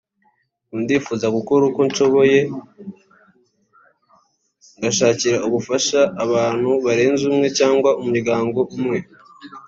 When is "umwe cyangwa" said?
7.31-7.89